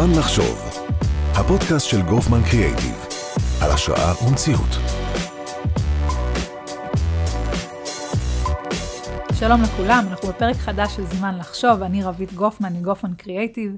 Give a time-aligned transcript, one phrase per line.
[0.00, 0.58] זמן לחשוב,
[1.34, 3.06] הפודקאסט של גופמן קריאייטיב,
[3.62, 4.68] על השראה ומציאות.
[9.34, 13.76] שלום לכולם, אנחנו בפרק חדש של זמן לחשוב, אני רבית גופמן מגופמן קריאייטיב,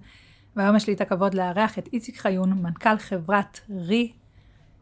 [0.57, 4.13] והיום יש לי את הכבוד לארח את איציק חיון, מנכ"ל חברת רי.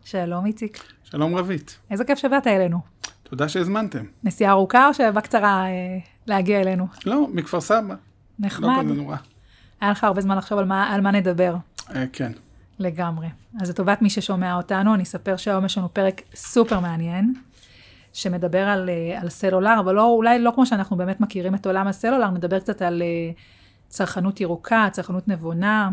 [0.04, 0.84] שלום איציק.
[1.04, 1.78] שלום רבית.
[1.90, 2.78] איזה כיף שבאת אלינו.
[3.22, 4.04] תודה שהזמנתם.
[4.24, 6.86] נסיעה ארוכה או שבקצרה אה, להגיע אלינו?
[7.06, 7.94] לא, מכפר סבא.
[8.38, 8.68] נחמד.
[8.68, 9.16] לא כזה נורא.
[9.80, 11.56] היה לך הרבה זמן לחשוב על מה, על מה נדבר.
[11.94, 12.32] אה, כן.
[12.78, 13.28] לגמרי.
[13.60, 17.34] אז לטובת מי ששומע אותנו, אני אספר שהיום יש לנו פרק סופר מעניין,
[18.12, 21.86] שמדבר על, אה, על סלולר, אבל לא, אולי לא כמו שאנחנו באמת מכירים את עולם
[21.86, 23.32] הסלולר, נדבר קצת על אה,
[23.88, 25.90] צרכנות ירוקה, צרכנות נבונה,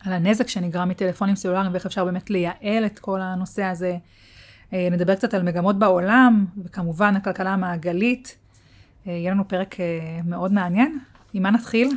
[0.00, 3.96] על הנזק שנגרם מטלפונים סלולריים ואיך אפשר באמת לייעל את כל הנושא הזה.
[4.72, 8.36] נדבר קצת על מגמות בעולם, וכמובן הכלכלה המעגלית.
[9.06, 9.76] יהיה לנו פרק
[10.24, 10.98] מאוד מעניין.
[11.32, 11.96] עם מה נתחיל?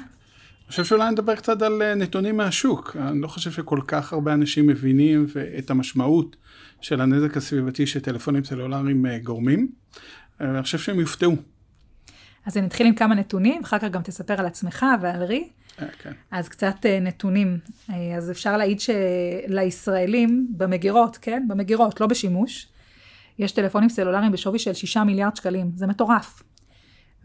[0.70, 2.96] חושב שאולי נדבר קצת על אה, נתונים מהשוק.
[3.00, 5.26] אני לא חושב שכל כך הרבה אנשים מבינים
[5.58, 6.36] את המשמעות
[6.82, 9.70] של הנזק הסביבתי שטלפונים סלולריים אה, גורמים.
[10.42, 11.36] אה, אני חושב שהם יופתעו.
[12.46, 15.50] אז נתחיל עם כמה נתונים, אחר כך גם תספר על עצמך ועל רי.
[15.82, 16.12] אה, כן.
[16.32, 17.58] אז קצת נתונים.
[18.18, 21.46] אז אפשר להעיד שלישראלים במגירות, כן?
[21.48, 22.68] במגירות, לא בשימוש,
[23.40, 25.72] יש טלפונים סלולריים בשווי של 6 מיליארד שקלים.
[25.76, 26.44] זה מטורף.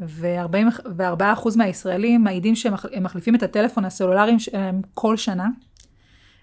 [0.01, 5.49] ו-44% מהישראלים מעידים שהם מח- הם מחליפים את הטלפון הסלולריים שלהם כל שנה.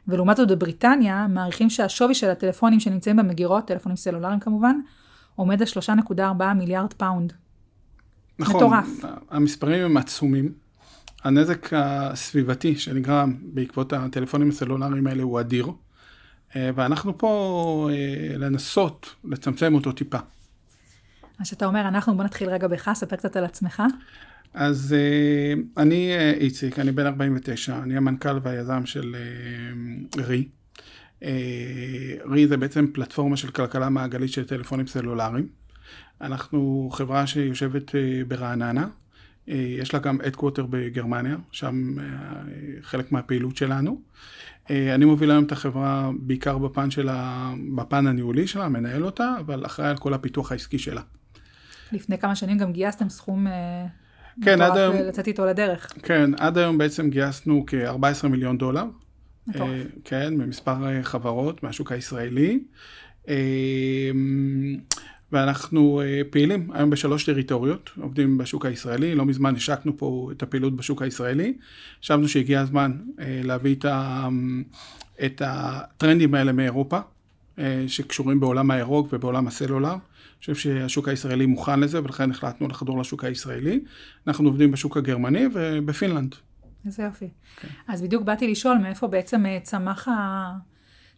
[0.08, 4.76] ולעומת זאת בבריטניה, מעריכים שהשווי של הטלפונים שנמצאים במגירות, טלפונים סלולריים כמובן,
[5.36, 7.34] עומד על 3.4 מיליארד פאונד.
[8.40, 8.88] נכון, מטורף.
[9.30, 10.54] המספרים הם עצומים.
[11.24, 15.68] הנזק הסביבתי שנגרם בעקבות הטלפונים הסלולריים האלה הוא אדיר.
[16.56, 20.18] אה, ואנחנו פה אה, לנסות לצמצם אותו טיפה.
[21.40, 23.84] אז שאתה אומר, אנחנו, בוא נתחיל רגע בך, ספר קצת על עצמך.
[24.54, 30.48] אז uh, אני uh, איציק, אני בן 49, אני המנכ"ל והיזם של uh, רי.
[32.26, 35.48] רי זה בעצם פלטפורמה של כלכלה מעגלית של טלפונים סלולריים.
[36.22, 37.92] אנחנו חברה שיושבת
[38.28, 38.88] ברעננה,
[39.48, 41.96] יש לה גם אדקווטר בגרמניה, שם
[42.82, 44.02] חלק מהפעילות שלנו.
[44.70, 47.54] אני מוביל היום את החברה בעיקר בפן, של ה...
[47.76, 51.02] בפן הניהולי שלה, מנהל אותה, אבל אחראי על כל הפיתוח העסקי שלה.
[51.92, 53.86] לפני כמה שנים גם גייסתם סכום אה,
[54.44, 55.94] כן, עד היום- לצאת איתו לדרך.
[56.04, 58.86] כן, עד היום בעצם גייסנו כ-14 מיליון דולר.
[59.48, 59.70] מטורף.
[59.70, 62.60] אה, כן, ממספר אה, חברות מהשוק הישראלי.
[63.30, 63.36] אה,
[65.32, 70.76] ואנחנו אה, פעילים היום בשלוש טריטוריות, עובדים בשוק הישראלי, לא מזמן השקנו פה את הפעילות
[70.76, 71.54] בשוק הישראלי.
[72.02, 74.28] חשבנו שהגיע הזמן אה, להביא את, ה,
[75.26, 77.02] את הטרנדים האלה מאירופה, אה,
[77.88, 79.90] שקשורים בעולם הירוק ובעולם הסלולר.
[79.90, 80.00] אני
[80.40, 83.80] חושב שהשוק הישראלי מוכן לזה, ולכן החלטנו לחדור לשוק הישראלי.
[84.28, 86.36] אנחנו עובדים בשוק הגרמני ובפינלנד.
[86.86, 87.30] איזה יופי.
[87.56, 87.68] כן.
[87.88, 90.52] אז בדיוק באתי לשאול מאיפה בעצם אה, צמח ה...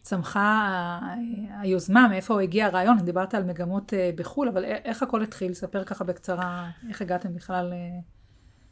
[0.02, 1.14] צמחה ה-
[1.60, 5.54] היוזמה, מאיפה הגיע הרעיון, דיברת על מגמות אה, בחו"ל, אבל איך הכל התחיל?
[5.54, 7.72] ספר ככה בקצרה, איך הגעתם בכלל...
[7.72, 7.78] אה,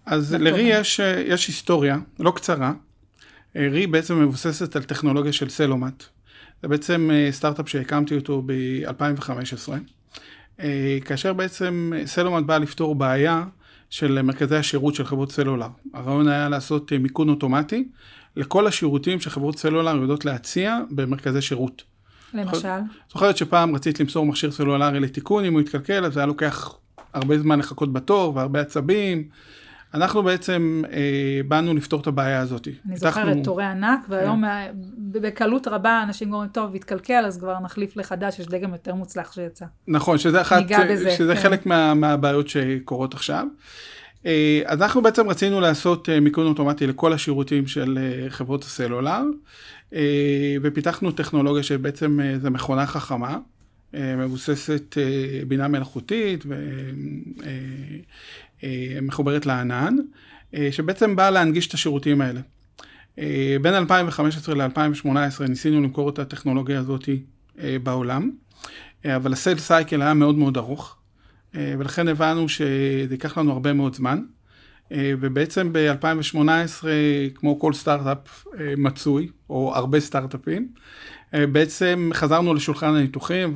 [0.07, 0.63] אז לרי.
[0.63, 2.73] יש, אה, יש היסטוריה, לא קצרה.
[3.57, 6.05] אה, רי בעצם מבוססת על טכנולוגיה של סלומט.
[6.63, 9.73] זה בעצם אה, סטארט-אפ שהקמתי אותו ב-2015.
[10.61, 13.45] אה, כאשר בעצם אה, סלומט באה לפתור בעיה
[13.91, 15.69] של מרכזי השירות של חברות סלולר.
[15.95, 17.89] הרעיון היה לעשות מיכון אוטומטי
[18.37, 21.83] לכל השירותים שחברות סלולר יודעות להציע במרכזי שירות.
[22.35, 22.69] למשל,
[23.13, 26.75] זוכרת שפעם רצית למסור מכשיר סלולרי לתיקון, אם הוא התקלקל, אז היה לוקח
[27.15, 29.29] הרבה זמן לחכות בתור והרבה עצבים.
[29.95, 32.69] אנחנו בעצם אה, באנו לפתור את הבעיה הזאת.
[32.89, 37.61] אני זוכרת תורי ענק, והיום אה, ב- בקלות רבה אנשים אומרים, טוב, התקלקל, אז כבר
[37.61, 39.65] נחליף לחדש, יש דגם יותר מוצלח שיצא.
[39.89, 41.41] נכון, שזה, אחת, בזה, שזה כן.
[41.41, 43.47] חלק מה, מהבעיות שקורות עכשיו.
[44.27, 49.23] אה, אז אנחנו בעצם רצינו לעשות אה, מיכון אוטומטי לכל השירותים של אה, חברות הסלולר,
[49.95, 53.39] אה, ופיתחנו טכנולוגיה שבעצם אה, זה מכונה חכמה,
[53.95, 56.45] אה, מבוססת אה, בינה מלאכותית
[58.63, 59.97] ומחוברת לענן,
[60.55, 62.41] אה, שבעצם באה להנגיש את השירותים האלה.
[63.19, 67.09] אה, בין 2015 ל-2018 ניסינו למכור את הטכנולוגיה הזאת
[67.59, 68.31] אה, בעולם,
[69.05, 70.97] אה, אבל הסייל סייקל היה מאוד מאוד ארוך,
[71.55, 74.19] אה, ולכן הבנו שזה ייקח לנו הרבה מאוד זמן.
[74.93, 76.85] אה, ובעצם ב-2018,
[77.35, 80.69] כמו כל סטארט-אפ אה, מצוי, או הרבה סטארט-אפים,
[81.35, 83.55] אה, בעצם חזרנו לשולחן הניתוחים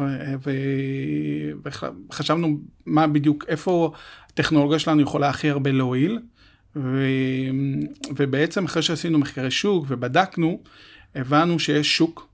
[1.64, 3.92] וחשבנו מה בדיוק, איפה
[4.36, 6.18] הטכנולוגיה שלנו יכולה הכי הרבה להועיל.
[6.76, 7.06] ו...
[8.16, 10.60] ובעצם אחרי שעשינו מחקרי שוק ובדקנו,
[11.14, 12.28] הבנו שיש שוק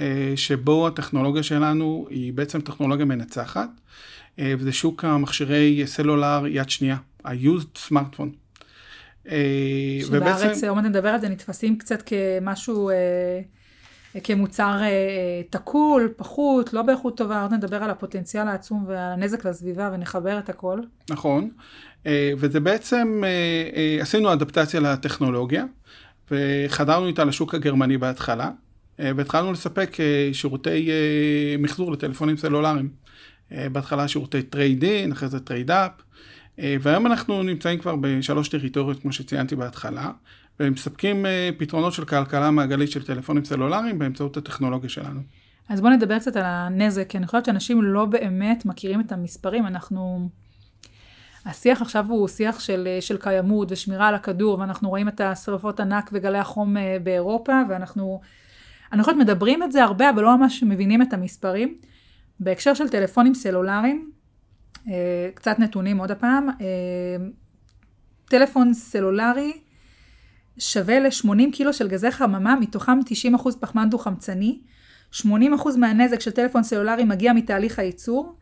[0.00, 3.68] אה, שבו הטכנולוגיה שלנו היא בעצם טכנולוגיה מנצחת,
[4.38, 8.58] אה, וזה שוק המכשירי סלולר יד שנייה, ה-used smartphone.
[10.02, 12.90] שבארץ, עוד מעט נדבר על זה, נתפסים קצת כמשהו,
[14.24, 14.80] כמוצר
[15.50, 20.48] תקול, פחות, לא באיכות טובה, עוד נדבר על הפוטנציאל העצום ועל הנזק לסביבה ונחבר את
[20.48, 20.78] הכל.
[21.10, 21.50] נכון,
[22.38, 23.22] וזה בעצם,
[24.00, 25.64] עשינו אדפטציה לטכנולוגיה,
[26.30, 28.50] וחדרנו איתה לשוק הגרמני בהתחלה,
[28.98, 29.96] והתחלנו לספק
[30.32, 30.90] שירותי
[31.58, 32.88] מחזור לטלפונים סלולריים.
[33.72, 35.90] בהתחלה שירותי trade-in, אחרי זה trade-up,
[36.58, 40.10] והיום אנחנו נמצאים כבר בשלוש טריטוריות, כמו שציינתי בהתחלה,
[40.62, 41.26] ומספקים
[41.58, 45.20] פתרונות של כלכלה מעגלית של טלפונים סלולריים באמצעות הטכנולוגיה שלנו.
[45.68, 49.66] אז בואו נדבר קצת על הנזק, כי אני חושבת שאנשים לא באמת מכירים את המספרים,
[49.66, 50.28] אנחנו...
[51.46, 56.10] השיח עכשיו הוא שיח של, של קיימות ושמירה על הכדור, ואנחנו רואים את השרפות ענק
[56.12, 58.20] וגלי החום באירופה, ואנחנו,
[58.92, 61.76] אני חושבת, מדברים את זה הרבה, אבל לא ממש מבינים את המספרים.
[62.40, 64.10] בהקשר של טלפונים סלולריים,
[65.34, 66.48] קצת נתונים עוד הפעם,
[68.24, 69.52] טלפון סלולרי
[70.58, 72.98] שווה ל-80 קילו של גזי חממה, מתוכם
[73.34, 74.58] 90% פחמן דו-חמצני,
[75.14, 75.24] 80%
[75.78, 78.36] מהנזק של טלפון סלולרי מגיע מתהליך הייצור,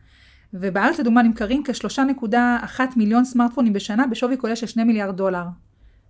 [0.53, 5.43] ובארץ לדוגמה נמכרים כ-3.1 מיליון סמארטפונים בשנה בשווי כולל של 2 מיליארד דולר.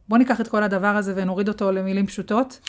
[0.10, 2.60] בואו ניקח את כל הדבר הזה ונוריד אותו למילים פשוטות.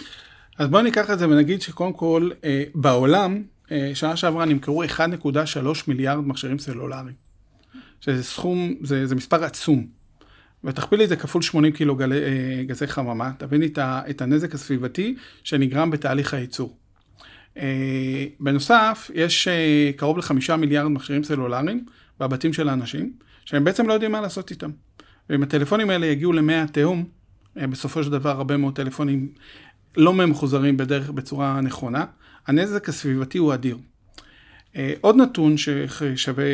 [0.59, 3.43] אז בואו ניקח את זה ונגיד שקודם כל, אה, בעולם,
[3.73, 7.15] אה, שנה שעברה נמכרו 1.3 מיליארד מכשירים סלולריים.
[8.01, 10.02] שזה סכום, זה, זה מספר עצום.
[10.65, 13.79] ותכפילי את זה כפול 80 קילו גלי, אה, גזי חממה, תביני את,
[14.11, 15.15] את הנזק הסביבתי
[15.45, 16.77] שנגרם בתהליך הייצור.
[17.59, 21.85] אה, בנוסף, יש אה, קרוב לחמישה מיליארד מכשירים סלולריים
[22.21, 23.13] בבתים של האנשים,
[23.45, 24.71] שהם בעצם לא יודעים מה לעשות איתם.
[25.31, 27.05] ואם הטלפונים האלה יגיעו למי התהום,
[27.57, 29.33] בסופו של דבר הרבה מאוד טלפונים
[29.97, 32.05] לא ממחוזרים בדרך בצורה נכונה,
[32.47, 33.79] הנזק הסביבתי הוא אדיר.
[35.01, 36.45] עוד נתון ששווה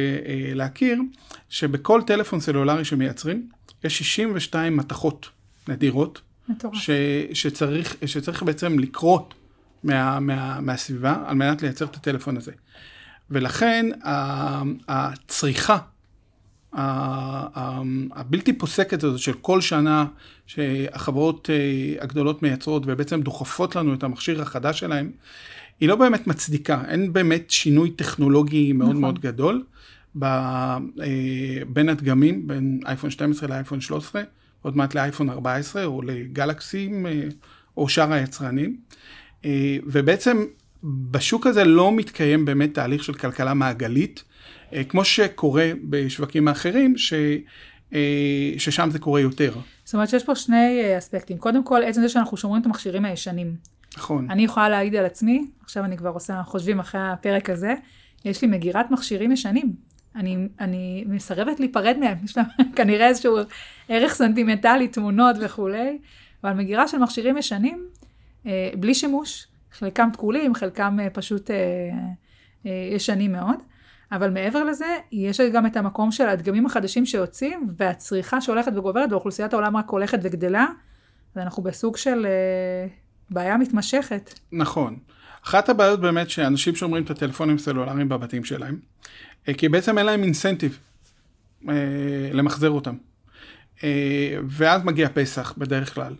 [0.55, 1.01] להכיר,
[1.49, 3.49] שבכל טלפון סלולרי שמייצרים,
[3.85, 5.29] יש 62 מתכות
[5.69, 6.21] נדירות,
[6.73, 6.91] ש,
[7.33, 9.35] שצריך, שצריך בעצם לקרות
[9.85, 12.53] מה, מה, מהסביבה על מנת לייצר את הטלפון הזה.
[13.31, 13.87] ולכן
[14.89, 15.79] הצריכה
[18.13, 20.07] הבלתי פוסקת הזאת של כל שנה
[20.47, 21.51] שהחברות
[22.01, 25.11] הגדולות מייצרות ובעצם דוחפות לנו את המכשיר החדש שלהם,
[25.81, 29.01] היא לא באמת מצדיקה, אין באמת שינוי טכנולוגי מאוד נכון.
[29.01, 29.65] מאוד גדול
[30.15, 34.23] בין הדגמים, בין אייפון 12 לאייפון 13,
[34.63, 37.07] עוד מעט לאייפון 14 או לגלקסים
[37.77, 38.77] או שאר היצרנים.
[39.87, 40.45] ובעצם
[40.83, 44.25] בשוק הזה לא מתקיים באמת תהליך של כלכלה מעגלית,
[44.89, 47.13] כמו שקורה בשווקים האחרים, ש...
[48.59, 49.55] ששם זה קורה יותר.
[49.85, 51.39] זאת אומרת שיש פה שני אספקטים.
[51.39, 53.55] קודם כל, עצם זה שאנחנו שומרים את המכשירים הישנים.
[53.97, 54.31] נכון.
[54.31, 57.75] אני יכולה להעיד על עצמי, עכשיו אני כבר עושה חושבים אחרי הפרק הזה,
[58.25, 59.73] יש לי מגירת מכשירים ישנים.
[60.19, 63.37] אני, אני מסרבת להיפרד מהם, יש להם כנראה איזשהו
[63.89, 65.99] ערך סנטימנטלי, תמונות וכולי,
[66.45, 67.87] אבל מגירה של מכשירים ישנים,
[68.47, 71.57] אה, בלי שימוש, חלקם תקולים, חלקם אה, פשוט אה,
[72.67, 73.57] אה, ישנים מאוד.
[74.13, 79.53] אבל מעבר לזה, יש גם את המקום של הדגמים החדשים שיוצאים, והצריכה שהולכת וגוברת, ואוכלוסיית
[79.53, 80.67] העולם רק הולכת וגדלה,
[81.35, 82.89] אז אנחנו בסוג של אה,
[83.31, 84.35] בעיה מתמשכת.
[84.53, 84.97] נכון.
[85.45, 88.79] אחת הבעיות באמת שאנשים שומרים את הטלפונים הסלולריים בבתים שלהם,
[89.57, 90.79] כי בעצם אין להם אינסנטיב
[91.69, 91.75] אה,
[92.33, 92.95] למחזר אותם.
[93.85, 96.15] אה, ואז מגיע פסח בדרך כלל.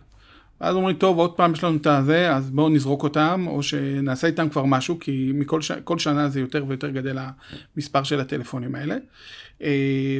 [0.61, 4.27] ואז אומרים, טוב, עוד פעם יש לנו את הזה, אז בואו נזרוק אותם, או שנעשה
[4.27, 5.71] איתם כבר משהו, כי מכל ש...
[5.97, 7.17] שנה זה יותר ויותר גדל
[7.75, 8.97] המספר של הטלפונים האלה.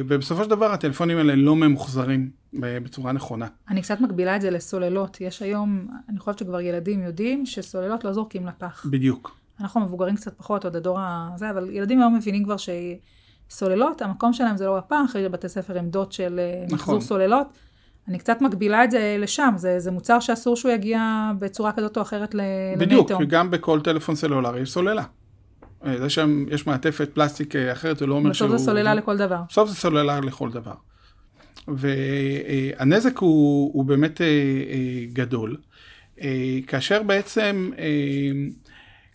[0.06, 3.46] ובסופו של דבר הטלפונים האלה לא ממוחזרים בצורה נכונה.
[3.68, 5.20] אני קצת מקבילה את זה לסוללות.
[5.20, 8.86] יש היום, אני חושבת שכבר ילדים יודעים שסוללות לא זורקים לפח.
[8.90, 9.39] בדיוק.
[9.60, 12.56] אנחנו מבוגרים קצת פחות, עוד הדור הזה, אבל ילדים היום מבינים כבר
[13.48, 16.74] שסוללות, המקום שלהם זה לא בפח, יש בתי ספר עמדות של נכון.
[16.74, 17.46] מחזור סוללות.
[18.08, 22.02] אני קצת מקבילה את זה לשם, זה, זה מוצר שאסור שהוא יגיע בצורה כזאת או
[22.02, 25.04] אחרת למי בדיוק, וגם בכל טלפון סלולרי יש סוללה.
[25.98, 28.48] זה שם יש מעטפת פלסטיק אחרת, זה לא אומר שהוא...
[28.48, 29.40] בסוף זה סוללה לכל דבר.
[29.48, 30.74] בסוף זה סוללה לכל דבר.
[31.68, 34.20] והנזק הוא, הוא באמת
[35.12, 35.56] גדול,
[36.66, 37.70] כאשר בעצם,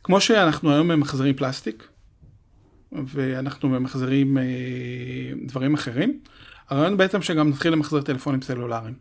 [0.06, 1.88] כמו שאנחנו היום ממחזרים פלסטיק,
[2.92, 4.38] ואנחנו ממחזרים
[5.48, 6.20] דברים אחרים,
[6.70, 8.94] הרעיון בעצם שגם נתחיל למחזר טלפונים סלולריים.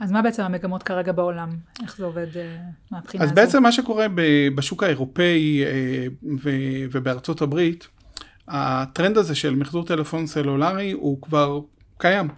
[0.00, 1.48] אז מה בעצם המגמות כרגע בעולם?
[1.82, 2.26] איך זה עובד
[2.90, 3.30] מהבחינה הזו?
[3.30, 4.06] אז בעצם מה שקורה
[4.54, 5.64] בשוק האירופאי
[6.92, 7.88] ובארצות הברית,
[8.48, 11.60] הטרנד הזה של מחזור טלפון סלולרי הוא כבר
[11.98, 12.28] קיים.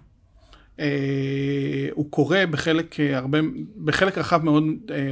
[1.93, 3.39] הוא קורה בחלק, הרבה,
[3.85, 4.65] בחלק רחב מאוד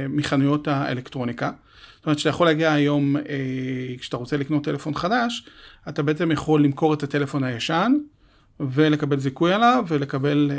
[0.09, 1.51] מחנויות האלקטרוניקה.
[2.07, 3.15] זאת אומרת שאתה יכול להגיע היום,
[3.99, 5.45] כשאתה רוצה לקנות טלפון חדש,
[5.89, 7.93] אתה בעצם יכול למכור את הטלפון הישן,
[8.59, 10.51] ולקבל זיכוי עליו ולקבל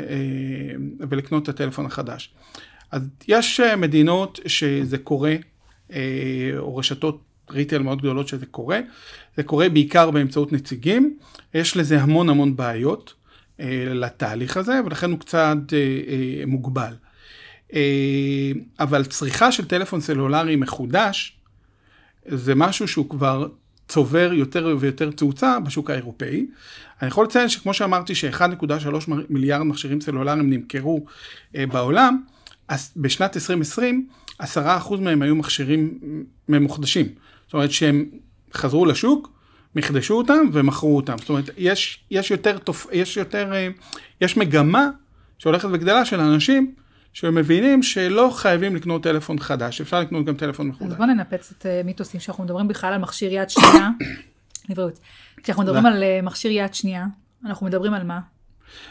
[1.09, 2.33] ולקנות את הטלפון החדש.
[2.91, 5.35] אז יש מדינות שזה קורה,
[6.57, 8.79] או רשתות ריטל מאוד גדולות שזה קורה.
[9.37, 11.17] זה קורה בעיקר באמצעות נציגים,
[11.53, 13.13] יש לזה המון המון בעיות
[13.59, 16.93] אה, לתהליך הזה, ולכן הוא קצת אה, אה, מוגבל.
[17.73, 21.38] אה, אבל צריכה של טלפון סלולרי מחודש,
[22.25, 23.47] זה משהו שהוא כבר
[23.87, 26.45] צובר יותר ויותר תאוצה בשוק האירופאי.
[27.01, 31.05] אני יכול לציין שכמו שאמרתי ש-1.3 מיליארד מכשירים סלולריים נמכרו
[31.55, 32.23] אה, בעולם,
[32.67, 34.07] אז בשנת 2020
[34.41, 34.45] 10%
[34.99, 35.99] מהם היו מכשירים
[36.49, 37.05] ממוחדשים.
[37.45, 38.05] זאת אומרת שהם
[38.53, 39.31] חזרו לשוק,
[39.75, 41.17] מחדשו אותם ומכרו אותם.
[41.17, 42.87] זאת אומרת, יש, יש יותר, תופ...
[42.91, 43.67] יש יותר, אה,
[44.21, 44.89] יש מגמה
[45.37, 46.73] שהולכת וגדלה של אנשים
[47.13, 50.91] שמבינים שלא חייבים לקנות טלפון חדש, אפשר לקנות גם טלפון מחודש.
[50.91, 53.89] אז בוא ננפץ את אה, מיתוסים שאנחנו מדברים בכלל על מכשיר יד שנייה.
[54.69, 54.99] לבריאות.
[55.43, 57.05] כשאנחנו מדברים על אה, מכשיר יד שנייה,
[57.45, 58.19] אנחנו מדברים על מה?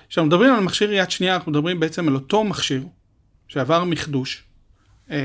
[0.09, 2.87] כשאנחנו מדברים על מכשיר יד שנייה, אנחנו מדברים בעצם על אותו מכשיר
[3.49, 4.45] שעבר מחדוש,
[5.11, 5.19] אה,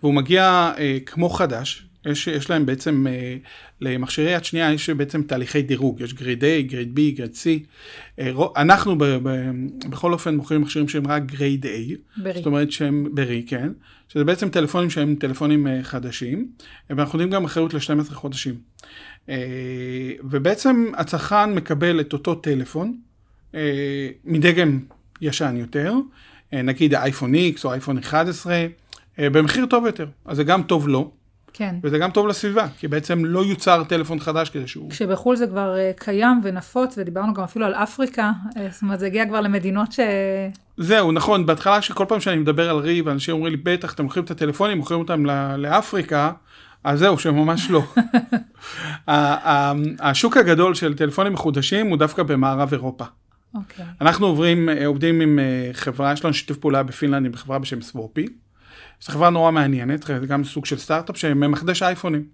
[0.00, 0.72] והוא מגיע
[1.06, 3.36] כמו חדש, יש, יש להם בעצם, אה,
[3.80, 7.66] למכשירי יד שנייה יש בעצם תהליכי דירוג, יש גריד A, גריד B, גריד C.
[8.56, 9.50] אנחנו ב, ב,
[9.90, 11.68] בכל אופן מוכרים מכשירים שהם רק גריד A.
[12.16, 12.32] ברי.
[12.34, 13.68] זאת אומרת שהם ברי, כן.
[14.08, 16.48] שזה בעצם טלפונים שהם טלפונים חדשים,
[16.90, 18.54] ואנחנו נותנים גם אחריות ל-12 חודשים.
[20.24, 22.96] ובעצם הצרכן מקבל את אותו טלפון
[24.24, 24.80] מדגם
[25.20, 25.94] ישן יותר.
[26.52, 28.66] אה, נגיד האייפון X או אייפון 11,
[29.18, 30.06] אה, במחיר טוב יותר.
[30.24, 31.10] אז זה גם טוב לו.
[31.52, 31.74] כן.
[31.82, 34.90] וזה גם טוב לסביבה, כי בעצם לא יוצר טלפון חדש כדי שהוא...
[34.90, 38.30] כשבחו"ל זה כבר אה, קיים ונפוץ, ודיברנו גם אפילו על אפריקה,
[38.70, 40.00] זאת אומרת, זה הגיע כבר למדינות ש...
[40.76, 44.24] זהו, נכון, בהתחלה שכל פעם שאני מדבר על ריב, אנשים אומרים לי, בטח, אתם מוכרים
[44.24, 46.32] את הטלפונים, מוכרים אותם לאפריקה,
[46.84, 47.82] אז זהו, שממש לא.
[50.00, 53.04] השוק הגדול של טלפונים מחודשים הוא דווקא במערב אירופה.
[53.04, 53.58] Okay.
[53.58, 53.84] אוקיי.
[54.00, 57.80] אנחנו עוברים, אה, עובדים עם אה, חברה, יש לנו שיתוף פעולה בפינלנד עם חברה בשם
[57.80, 58.26] Swappie.
[59.02, 62.24] זו חברה נורא מעניינת, גם סוג של סטארט-אפ שממחדש אייפונים.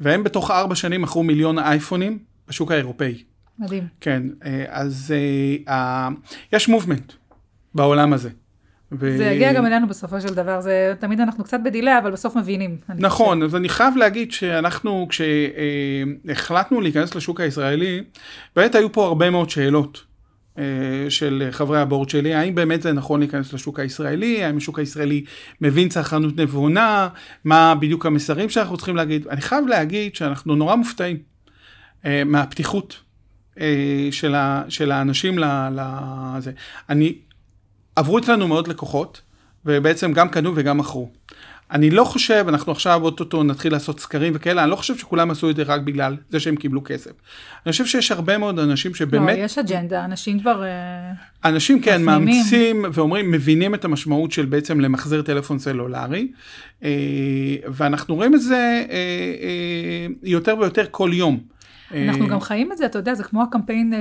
[0.00, 2.18] והם בתוך ארבע שנים מכרו מיליון אייפונים
[2.48, 3.22] בשוק האירופאי.
[3.58, 3.86] מדהים.
[4.00, 5.14] כן, אה, אז
[5.66, 5.72] uh,
[6.52, 7.12] יש מובמנט
[7.74, 8.30] בעולם הזה.
[8.92, 9.16] ו...
[9.18, 12.76] זה יגיע גם אלינו בסופו של דבר, זה תמיד אנחנו קצת בדילה, אבל בסוף מבינים.
[12.88, 18.04] נכון, אז אני חייב להגיד שאנחנו, כשהחלטנו להיכנס לשוק הישראלי,
[18.56, 20.07] באמת היו פה הרבה מאוד שאלות.
[20.58, 25.24] אה, של חברי הבורד שלי, האם באמת זה נכון להיכנס לשוק הישראלי, האם השוק הישראלי
[25.60, 27.08] מבין צרכנות נבונה,
[27.44, 29.28] מה בדיוק המסרים שאנחנו צריכים להגיד.
[29.28, 31.16] אני חייב להגיד שאנחנו נורא מופתעים
[32.04, 33.00] אה, מהפתיחות
[33.60, 36.52] אה, של, ה, של האנשים לזה.
[36.88, 37.14] אני,
[37.96, 39.20] עברו אצלנו מאוד לקוחות,
[39.66, 41.10] ובעצם גם קנו וגם מכרו.
[41.70, 45.50] אני לא חושב, אנחנו עכשיו אוטוטו נתחיל לעשות סקרים וכאלה, אני לא חושב שכולם עשו
[45.50, 47.10] את זה רק בגלל זה שהם קיבלו כסף.
[47.66, 49.38] אני חושב שיש הרבה מאוד אנשים שבאמת...
[49.38, 50.62] לא, יש אג'נדה, אנשים כבר...
[50.64, 51.12] אה,
[51.44, 56.28] אנשים כן, מאמצים ואומרים, מבינים את המשמעות של בעצם למחזר טלפון סלולרי,
[56.84, 56.90] אה,
[57.66, 61.40] ואנחנו רואים את זה אה, יותר ויותר כל יום.
[62.08, 63.92] אנחנו גם חיים את זה, אתה יודע, זה כמו הקמפיין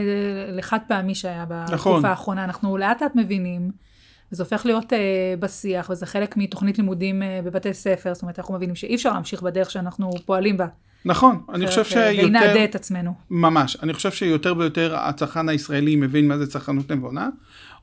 [0.51, 2.05] לחד פעמי שהיה בתקופה נכון.
[2.05, 3.86] האחרונה, אנחנו לאט לאט מבינים.
[4.31, 4.95] וזה הופך להיות uh,
[5.39, 9.41] בשיח, וזה חלק מתוכנית לימודים uh, בבתי ספר, זאת אומרת, אנחנו מבינים שאי אפשר להמשיך
[9.41, 10.67] בדרך שאנחנו פועלים בה.
[11.05, 12.25] נכון, אני חושב שיותר...
[12.25, 13.13] ונעדה את עצמנו.
[13.29, 17.29] ממש, אני חושב שיותר ויותר הצרכן הישראלי מבין מה זה צרכנות נבונה,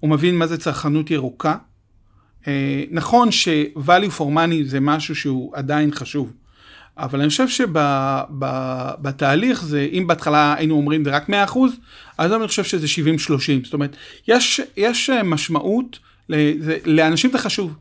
[0.00, 1.56] הוא מבין מה זה צרכנות ירוקה.
[2.42, 2.46] Uh,
[2.90, 6.32] נכון ש-value for money זה משהו שהוא עדיין חשוב,
[6.98, 7.48] אבל אני חושב
[8.98, 11.32] שבתהליך זה, אם בהתחלה היינו אומרים זה רק 100%,
[12.18, 12.90] אז אני חושב שזה 70-30.
[13.64, 13.96] זאת אומרת,
[14.28, 15.98] יש, יש משמעות
[16.87, 17.75] לאנשים זה חשוב.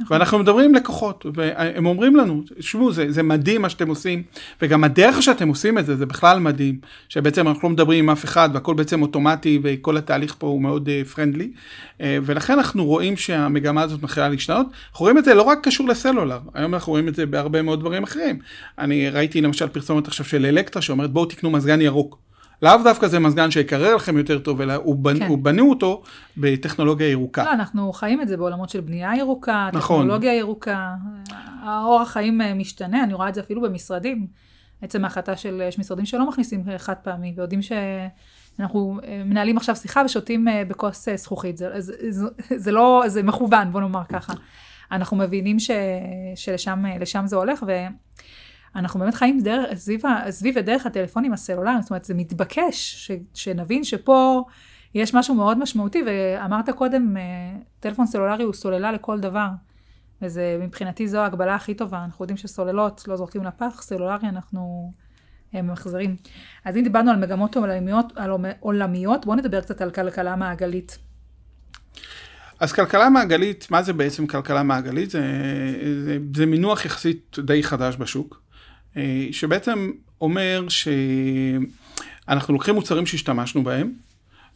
[0.00, 0.16] נכון.
[0.16, 4.22] ואנחנו מדברים עם לקוחות, והם אומרים לנו, תשמעו, זה, זה מדהים מה שאתם עושים,
[4.62, 6.78] וגם הדרך שאתם עושים את זה, זה בכלל מדהים,
[7.08, 10.88] שבעצם אנחנו לא מדברים עם אף אחד, והכל בעצם אוטומטי, וכל התהליך פה הוא מאוד
[11.14, 11.56] פרנדלי, uh,
[11.98, 14.66] uh, ולכן אנחנו רואים שהמגמה הזאת מתחילה להשתנות.
[14.92, 17.80] אנחנו רואים את זה לא רק קשור לסלולר, היום אנחנו רואים את זה בהרבה מאוד
[17.80, 18.38] דברים אחרים.
[18.78, 22.29] אני ראיתי למשל פרסומת עכשיו של אלקטרה, שאומרת בואו תקנו מזגן ירוק.
[22.62, 25.18] לאו דווקא זה מזגן שיקרר לכם יותר טוב, אלא הוא, בנ...
[25.18, 25.26] כן.
[25.26, 26.02] הוא בנו אותו
[26.36, 27.44] בטכנולוגיה ירוקה.
[27.44, 30.00] לא, אנחנו חיים את זה בעולמות של בנייה ירוקה, נכון.
[30.00, 30.94] טכנולוגיה ירוקה,
[31.62, 34.26] האורח חיים אה, משתנה, אני רואה את זה אפילו במשרדים.
[34.82, 40.02] עצם ההחלטה של, יש משרדים שלא מכניסים חד פעמי, ויודעים שאנחנו אה, מנהלים עכשיו שיחה
[40.04, 42.26] ושותים אה, בכוס זכוכית, זה, זה, זה,
[42.56, 44.32] זה לא, זה מכוון, בוא נאמר ככה.
[44.92, 45.70] אנחנו מבינים ש,
[46.34, 47.72] שלשם זה הולך, ו...
[48.76, 53.84] אנחנו באמת חיים דרך, סביב, סביב ודרך הטלפונים הסלולריים, זאת אומרת, זה מתבקש ש, שנבין
[53.84, 54.44] שפה
[54.94, 57.22] יש משהו מאוד משמעותי, ואמרת קודם, אה,
[57.80, 59.48] טלפון סלולרי הוא סוללה לכל דבר,
[60.22, 64.92] וזה מבחינתי זו ההגבלה הכי טובה, אנחנו יודעים שסוללות לא זורקים לפח, סלולרי אנחנו
[65.54, 66.16] ממחזרים.
[66.64, 70.98] אז אם דיברנו על מגמות עולמיות, על עולמיות, בואו נדבר קצת על כלכלה מעגלית.
[72.60, 75.10] אז כלכלה מעגלית, מה זה בעצם כלכלה מעגלית?
[75.10, 75.22] זה,
[76.04, 78.42] זה, זה מינוח יחסית די חדש בשוק,
[79.32, 83.92] שבעצם אומר שאנחנו לוקחים מוצרים שהשתמשנו בהם,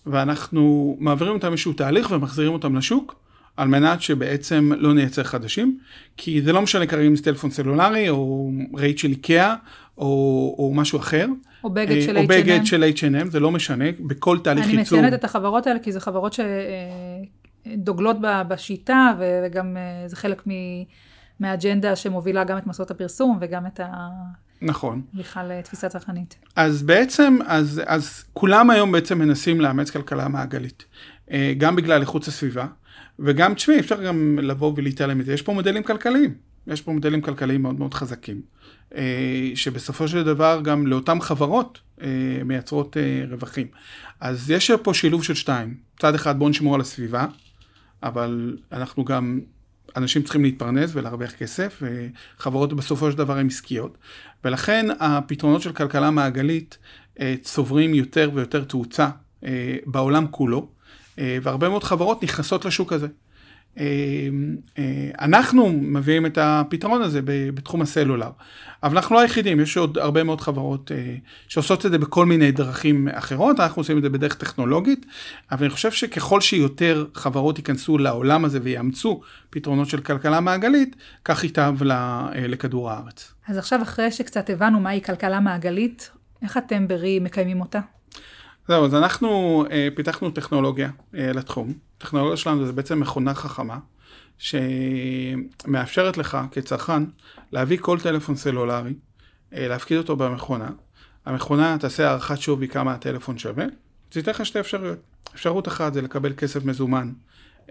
[0.06, 3.14] ואנחנו מעבירים אותם איזשהו תהליך ומחזירים אותם לשוק,
[3.56, 5.78] על מנת שבעצם לא נייצר חדשים,
[6.16, 9.54] כי זה לא משנה כרגע אם זה טלפון סלולרי, או רהיט של איקאה,
[9.98, 10.04] או,
[10.58, 11.26] או משהו אחר.
[11.64, 12.20] או בגד של H&M.
[12.20, 14.98] או בגד של H&M, זה לא משנה, בכל תהליך ייצור.
[14.98, 16.36] אני מציינת את החברות האלה, כי זה חברות
[17.66, 18.16] שדוגלות
[18.48, 20.42] בשיטה, וגם אה, זה חלק
[21.44, 24.08] מהאג'נדה שמובילה גם את מסעות הפרסום, וגם את ה...
[24.62, 25.02] נכון.
[25.14, 26.36] בכלל אה, תפיסה צרכנית.
[26.56, 30.84] אז בעצם, אז, אז כולם היום בעצם מנסים לאמץ כלכלה מעגלית.
[31.30, 32.66] אה, גם בגלל איכות הסביבה,
[33.18, 35.32] וגם, תשמעי, אפשר גם לבוא ולהתעלם מזה.
[35.32, 36.34] יש פה מודלים כלכליים.
[36.66, 38.42] יש פה מודלים כלכליים מאוד מאוד חזקים,
[38.94, 41.80] אה, שבסופו של דבר גם לאותן חברות
[42.44, 42.96] מייצרות
[43.30, 43.66] רווחים.
[44.20, 45.76] אז יש פה שילוב של שתיים.
[45.96, 47.26] מצד אחד בואו נשמור על הסביבה,
[48.02, 49.40] אבל אנחנו גם
[49.96, 53.98] אנשים צריכים להתפרנס ולהרוויח כסף, וחברות בסופו של דבר הן עסקיות.
[54.44, 56.78] ולכן הפתרונות של כלכלה מעגלית
[57.20, 59.08] אה, צוברים יותר ויותר תאוצה
[59.44, 60.68] אה, בעולם כולו,
[61.18, 63.06] אה, והרבה מאוד חברות נכנסות לשוק הזה.
[65.20, 68.30] אנחנו מביאים את הפתרון הזה בתחום הסלולר,
[68.82, 70.90] אבל אנחנו לא היחידים, יש עוד הרבה מאוד חברות
[71.48, 75.06] שעושות את זה בכל מיני דרכים אחרות, אנחנו עושים את זה בדרך טכנולוגית,
[75.52, 81.44] אבל אני חושב שככל שיותר חברות ייכנסו לעולם הזה ויאמצו פתרונות של כלכלה מעגלית, כך
[81.44, 81.74] ייטב
[82.34, 83.34] לכדור הארץ.
[83.48, 86.10] אז עכשיו, אחרי שקצת הבנו מהי כלכלה מעגלית,
[86.42, 87.80] איך אתם ברי מקיימים אותה?
[88.68, 91.72] זהו, אז אנחנו אה, פיתחנו טכנולוגיה אה, לתחום.
[91.98, 93.78] הטכנולוגיה שלנו זה בעצם מכונה חכמה,
[94.38, 97.02] שמאפשרת לך כצרכן
[97.52, 98.94] להביא כל טלפון סלולרי,
[99.54, 100.70] אה, להפקיד אותו במכונה.
[101.26, 103.64] המכונה תעשה הערכת שווי כמה הטלפון שווה,
[104.12, 104.98] זה ייתן לך שתי אפשרויות.
[105.34, 107.12] אפשרות אחת זה לקבל כסף מזומן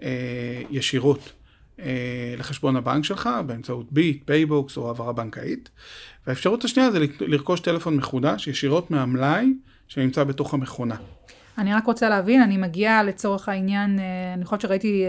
[0.02, 1.32] אה, ישירות
[1.80, 5.70] אה, לחשבון הבנק שלך באמצעות ביט, PayBox או העברה בנקאית.
[6.26, 9.52] והאפשרות השנייה זה לרכוש טלפון מחודש ישירות מהמלאי
[9.88, 10.94] שנמצא בתוך המכונה.
[11.58, 15.04] אני רק רוצה להבין, אני מגיעה לצורך העניין, אה, אני חושבת שראיתי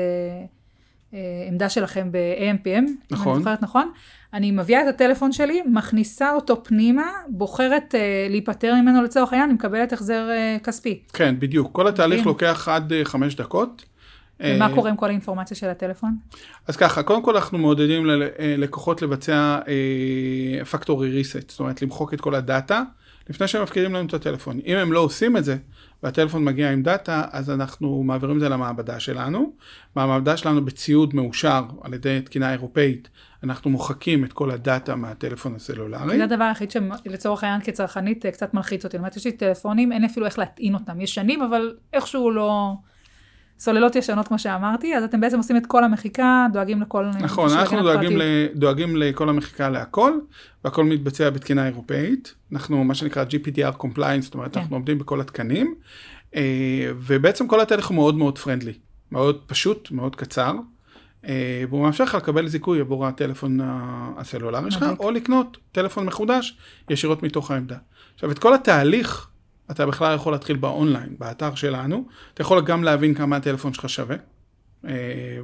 [1.13, 3.31] אה, עמדה שלכם ב-AMPM, נכון.
[3.33, 3.91] אני זוכרת נכון,
[4.33, 7.95] אני מביאה את הטלפון שלי, מכניסה אותו פנימה, בוחרת
[8.29, 10.29] להיפטר ממנו לצורך העניין, אני מקבלת החזר
[10.63, 10.99] כספי.
[11.13, 11.69] כן, בדיוק.
[11.71, 13.85] כל התהליך לוקח עד חמש דקות.
[14.39, 16.17] ומה קורה עם כל האינפורמציה של הטלפון?
[16.67, 19.59] אז ככה, קודם כל אנחנו מעודדים ללקוחות לבצע
[20.71, 22.83] פקטורי ריסט, זאת אומרת למחוק את כל הדאטה
[23.29, 24.59] לפני שהם מפקידים לנו את הטלפון.
[24.65, 25.57] אם הם לא עושים את זה,
[26.03, 29.53] והטלפון מגיע עם דאטה, אז אנחנו מעבירים את זה למעבדה שלנו.
[29.95, 33.09] במעבדה שלנו בציוד מאושר על ידי תקינה אירופאית,
[33.43, 36.17] אנחנו מוחקים את כל הדאטה מהטלפון הסלולרי.
[36.17, 38.97] זה הדבר היחיד שלצורך העניין כצרכנית קצת מלחיץ אותי.
[38.97, 41.01] זאת אומרת, יש לי טלפונים, אין אפילו איך להטעין אותם.
[41.01, 42.73] ישנים, אבל איכשהו לא...
[43.59, 47.05] סוללות ישנות, כמו שאמרתי, אז אתם בעצם עושים את כל המחיקה, דואגים לכל...
[47.19, 48.21] נכון, אנחנו דואגים, ל,
[48.55, 50.13] דואגים לכל המחיקה להכל,
[50.63, 52.33] והכל מתבצע בתקינה אירופאית.
[52.53, 54.59] אנחנו, מה שנקרא GPDR Compliance, זאת אומרת, כן.
[54.59, 55.75] אנחנו עומדים בכל התקנים,
[56.35, 58.73] אה, ובעצם כל התהליך הוא מאוד מאוד פרנדלי,
[59.11, 60.53] מאוד פשוט, מאוד קצר,
[61.27, 63.59] אה, והוא מאפשר לך לקבל זיכוי עבור הטלפון
[64.17, 66.57] הסלולרי שלך, או לקנות טלפון מחודש
[66.89, 67.77] ישירות מתוך העמדה.
[68.15, 69.27] עכשיו, את כל התהליך
[69.71, 74.15] אתה בכלל יכול להתחיל באונליין, באתר שלנו, אתה יכול גם להבין כמה הטלפון שלך שווה,
[74.87, 74.91] אה,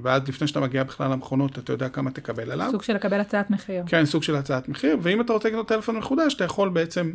[0.01, 2.67] ועד לפני שאתה מגיע בכלל למכונות, אתה יודע כמה תקבל עליו.
[2.71, 3.84] סוג של לקבל הצעת מחיר.
[3.88, 7.13] כן, סוג של הצעת מחיר, ואם אתה רוצה לקנות טלפון מחודש, אתה יכול בעצם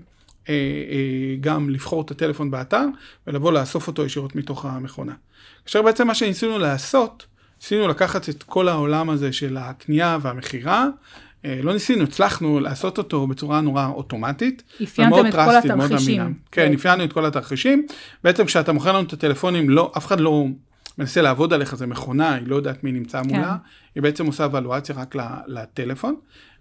[0.49, 2.85] אה, אה, גם לבחור את הטלפון באתר,
[3.27, 5.15] ולבוא לאסוף אותו ישירות מתוך המכונה.
[5.65, 7.27] כאשר בעצם מה שניסינו לעשות,
[7.61, 10.87] ניסינו לקחת את כל העולם הזה של הקנייה והמכירה,
[11.45, 14.63] לא ניסינו, הצלחנו לעשות אותו בצורה נורא אוטומטית.
[14.83, 16.35] אפיינתם את כל התרחישים.
[16.53, 17.87] כן, אפיינו את כל התרחישים.
[18.25, 20.47] בעצם כשאתה מוכר לנו את הטלפונים, לא, אף אחד לא
[20.99, 23.69] מנסה לעבוד עליך, זה מכונה, היא לא יודעת מי נמצא מולה, כן.
[23.95, 25.15] היא בעצם עושה אבלואציה רק
[25.47, 26.15] לטלפון.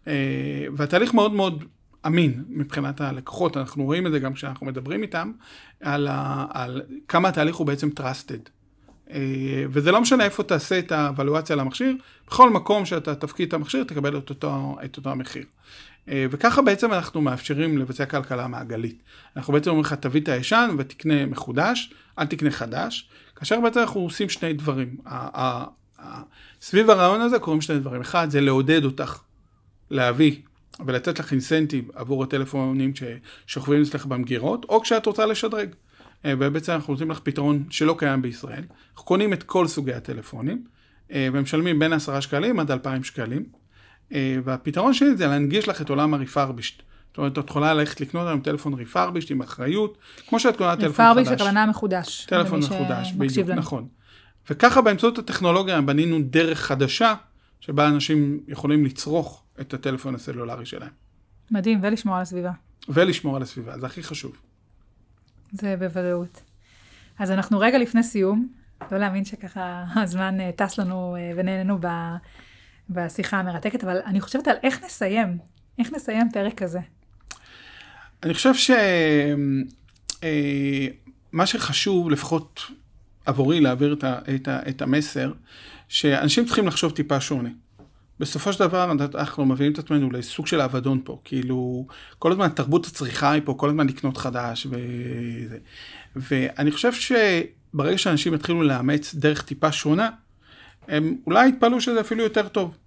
[0.07, 0.13] אה,
[0.75, 1.63] והתהליך מאוד מאוד
[2.05, 5.31] אמין מבחינת הלקוחות, אנחנו רואים את זה גם כשאנחנו מדברים איתם,
[5.81, 8.49] על, ה, על כמה התהליך הוא בעצם trusted.
[9.11, 11.95] אה, וזה לא משנה איפה תעשה את האבלואציה למכשיר,
[12.27, 15.43] בכל מקום שאתה תפקיד את המכשיר תקבל את אותו, את אותו המחיר.
[16.09, 19.01] אה, וככה בעצם אנחנו מאפשרים לבצע כלכלה מעגלית.
[19.37, 24.01] אנחנו בעצם אומרים לך תביא את הישן ותקנה מחודש, אל תקנה חדש, כאשר בעצם אנחנו
[24.01, 24.97] עושים שני דברים.
[26.61, 28.01] סביב הרעיון הזה קורים שני דברים.
[28.01, 29.19] אחד זה לעודד אותך
[29.91, 30.35] להביא
[30.85, 35.69] ולתת לך אינסנטיב עבור הטלפונים ששוכבים אצלך במגירות, או כשאת רוצה לשדרג.
[36.25, 38.63] אה, ובעצם אנחנו נותנים לך פתרון שלא קיים בישראל.
[38.91, 40.63] אנחנו קונים את כל סוגי הטלפונים,
[41.11, 43.45] אה, ומשלמים בין 10 שקלים עד 2,000 שקלים.
[44.13, 46.81] אה, והפתרון שלי זה להנגיש לך את עולם הרפרבישט.
[47.07, 50.91] זאת אומרת, את יכולה ללכת לקנות היום טלפון ריפרבישט עם אחריות, כמו שאת קונה טלפון
[50.91, 50.99] חדש.
[50.99, 52.25] ריפרבישט הכוונה מחודש.
[52.25, 53.59] טלפון מחודש, בדיוק, לנו.
[53.59, 53.87] נכון.
[54.49, 57.13] וככה באמצעות הטכנולוגיה בנינו דרך חדשה,
[57.59, 60.89] שבה אנשים יכולים לצרוך את הטלפון הסלולרי שלהם.
[61.51, 62.51] מדהים, ולשמור על הסביבה.
[62.89, 64.35] ולשמור על הסביבה, זה הכי חשוב.
[65.51, 66.41] זה בוודאות.
[67.19, 68.47] אז אנחנו רגע לפני סיום,
[68.91, 71.79] לא להאמין שככה הזמן אה, טס לנו אה, ונהנינו
[72.89, 75.37] בשיחה המרתקת, אבל אני חושבת על איך נסיים,
[75.79, 76.79] איך נסיים פרק כזה.
[78.23, 78.53] אני חושב
[81.33, 82.61] שמה שחשוב, לפחות
[83.25, 83.95] עבורי, להעביר
[84.69, 85.33] את המסר,
[85.87, 87.49] שאנשים צריכים לחשוב טיפה שונה.
[88.19, 91.87] בסופו של דבר אנחנו מביאים את עצמנו לסוג של אבדון פה, כאילו
[92.19, 95.57] כל הזמן תרבות הצריכה היא פה, כל הזמן לקנות חדש וזה.
[96.15, 100.09] ואני חושב שברגע שאנשים יתחילו לאמץ דרך טיפה שונה,
[100.87, 102.77] הם אולי יתפלאו שזה אפילו יותר טוב.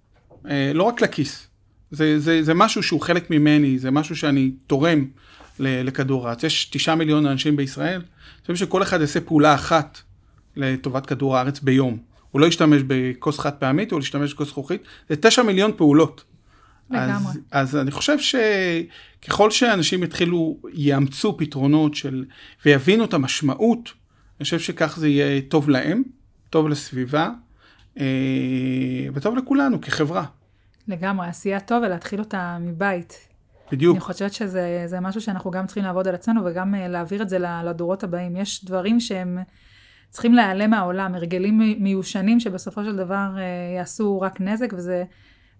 [0.49, 1.47] אה, לא רק לכיס,
[1.91, 5.05] זה, זה, זה משהו שהוא חלק ממני, זה משהו שאני תורם
[5.59, 6.43] לכדור הארץ.
[6.43, 10.01] יש תשעה מיליון אנשים בישראל, אני חושב שכל אחד יעשה פעולה אחת
[10.55, 12.08] לטובת כדור הארץ ביום.
[12.31, 16.23] הוא לא ישתמש בכוס חד פעמית, הוא ישתמש בכוס זכוכית, זה תשע מיליון פעולות.
[16.89, 17.11] לגמרי.
[17.11, 22.25] אז, אז אני חושב שככל שאנשים יתחילו, יאמצו פתרונות של,
[22.65, 23.89] ויבינו את המשמעות,
[24.39, 26.03] אני חושב שכך זה יהיה טוב להם,
[26.49, 27.29] טוב לסביבה,
[27.99, 28.05] אה,
[29.13, 30.25] וטוב לכולנו כחברה.
[30.87, 33.27] לגמרי, עשייה טוב ולהתחיל אותה מבית.
[33.71, 33.95] בדיוק.
[33.95, 37.29] אני חושבת שזה זה משהו שאנחנו גם צריכים לעבוד על עצמנו וגם אה, להעביר את
[37.29, 38.35] זה לדורות הבאים.
[38.35, 39.37] יש דברים שהם
[40.09, 43.43] צריכים להיעלם מהעולם, הרגלים מיושנים שבסופו של דבר אה,
[43.77, 45.03] יעשו רק נזק, וזה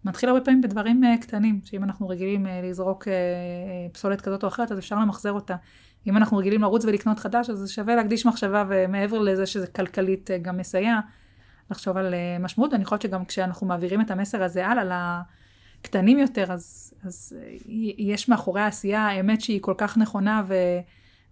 [0.05, 3.07] מתחיל הרבה פעמים בדברים אה, קטנים, שאם אנחנו רגילים אה, לזרוק
[3.91, 5.55] פסולת כזאת או אחרת, אז אפשר למחזר אותה.
[6.07, 10.57] אם אנחנו רגילים לרוץ ולקנות חדש, אז שווה להקדיש מחשבה, ומעבר לזה שזה כלכלית גם
[10.57, 10.99] מסייע,
[11.71, 15.21] לחשוב על משמעות, ואני חושבת שגם כשאנחנו מעבירים את המסר הזה הלאה
[15.81, 17.37] לקטנים יותר, אז, אז
[17.97, 20.53] יש מאחורי העשייה האמת שהיא כל כך נכונה ו,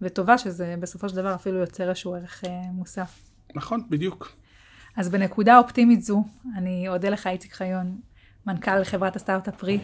[0.01, 3.19] וטובה, שזה בסופו של דבר אפילו יוצר איזשהו ערך אה, מוסף.
[3.55, 4.31] נכון, בדיוק.
[4.97, 6.23] אז בנקודה אופטימית זו,
[6.57, 7.97] אני אודה לך, איציק חיון,
[8.47, 9.79] מנכ"ל חברת הסטארט-אפ פרי,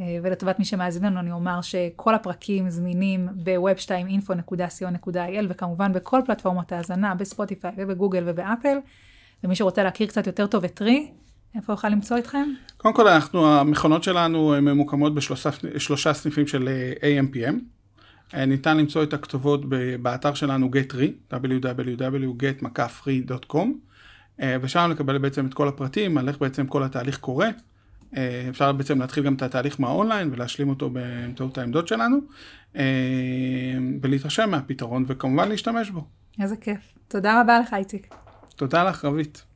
[0.00, 7.14] אה, ולטובת מי שמאזין לנו, אני אומר שכל הפרקים זמינים ב-web2info.co.il, וכמובן בכל פלטפורמות ההאזנה,
[7.14, 8.78] בספוטיפיי ובגוגל ובאפל.
[9.44, 11.10] ומי שרוצה להכיר קצת יותר טוב את טרי,
[11.54, 12.48] איפה יוכל למצוא איתכם?
[12.76, 17.54] קודם כל, אנחנו, המכונות שלנו ממוקמות בשלושה שלושה סניפים של אה, AMPM.
[18.34, 19.60] אה, ניתן למצוא את הכתובות
[20.02, 23.68] באתר שלנו GetRe, www.get-free.com,
[24.40, 27.48] אה, ושם לקבל בעצם את כל הפרטים, על איך בעצם כל התהליך קורה.
[28.16, 32.18] אה, אפשר בעצם להתחיל גם את התהליך מהאונליין ולהשלים אותו באמצעות העמדות שלנו,
[34.02, 36.04] ולהתרשם מהפתרון וכמובן להשתמש בו.
[36.40, 36.80] איזה כיף.
[37.08, 38.14] תודה רבה לך, איציק.
[38.56, 39.47] תודה לך, רבית.